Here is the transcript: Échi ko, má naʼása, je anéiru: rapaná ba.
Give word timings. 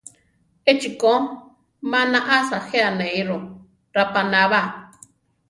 Échi 0.71 0.89
ko, 1.01 1.13
má 1.91 1.99
naʼása, 2.13 2.57
je 2.69 2.77
anéiru: 2.89 3.37
rapaná 3.95 4.41
ba. 4.51 4.61